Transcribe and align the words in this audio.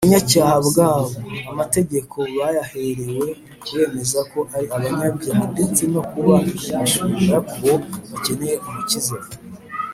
ubunyacyaha 0.05 0.57
bwabo 0.69 1.11
amategeko 1.51 2.17
bayaherewe 2.37 3.27
kubemeza 3.61 4.19
ko 4.31 4.39
ari 4.55 4.65
abanyabyaha 4.75 5.43
ndetse 5.53 5.81
no 5.93 6.01
kubahishurira 6.09 7.37
ko 7.55 7.67
bakeneye 8.11 8.55
umukiza 8.67 9.17